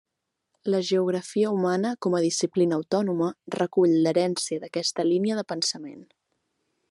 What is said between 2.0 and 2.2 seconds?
com